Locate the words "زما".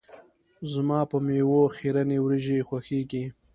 0.71-0.99